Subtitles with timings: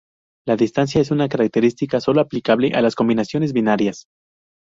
[0.47, 4.07] La distancia es una característica sólo aplicable a las combinaciones binarias.